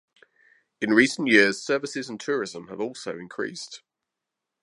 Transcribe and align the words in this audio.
In 0.81 0.93
recent 0.95 1.27
years 1.27 1.61
services 1.61 2.09
and 2.09 2.19
tourism 2.19 2.69
have 2.69 2.81
also 2.81 3.19
increased. 3.19 3.83